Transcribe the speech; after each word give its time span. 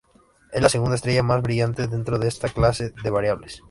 Es 0.51 0.59
la 0.63 0.69
segunda 0.69 0.95
estrella 0.95 1.21
más 1.21 1.43
brillante 1.43 1.87
dentro 1.87 2.17
de 2.17 2.27
esta 2.27 2.49
clase 2.49 2.91
de 3.03 3.09
variables. 3.11 3.59